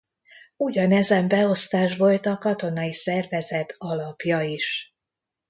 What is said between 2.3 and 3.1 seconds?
katonai